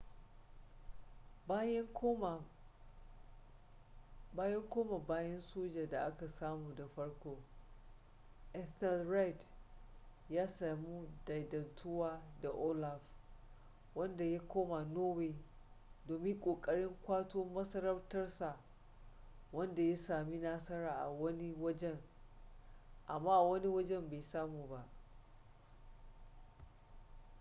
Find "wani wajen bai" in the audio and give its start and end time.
23.43-24.21